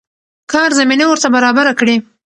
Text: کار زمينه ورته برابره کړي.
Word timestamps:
کار 0.51 0.69
زمينه 0.79 1.05
ورته 1.07 1.27
برابره 1.35 1.73
کړي. 1.79 1.95